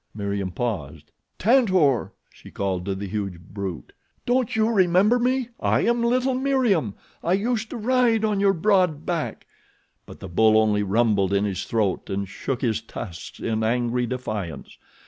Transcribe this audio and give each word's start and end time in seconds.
Meriem 0.15 0.49
paused. 0.49 1.11
"Tantor!" 1.37 2.11
she 2.33 2.49
called 2.49 2.85
to 2.85 2.95
the 2.95 3.07
huge 3.07 3.39
brute. 3.39 3.93
"Don't 4.25 4.55
you 4.55 4.67
remember 4.71 5.19
me? 5.19 5.49
I 5.59 5.81
am 5.81 6.01
little 6.03 6.33
Meriem. 6.33 6.95
I 7.23 7.33
used 7.33 7.69
to 7.69 7.77
ride 7.77 8.25
on 8.25 8.39
your 8.39 8.53
broad 8.53 9.05
back;" 9.05 9.45
but 10.07 10.19
the 10.19 10.27
bull 10.27 10.57
only 10.59 10.81
rumbled 10.81 11.33
in 11.33 11.45
his 11.45 11.65
throat 11.65 12.09
and 12.09 12.27
shook 12.27 12.61
his 12.63 12.81
tusks 12.81 13.39
in 13.39 13.63
angry 13.63 14.07
defiance. 14.07 14.75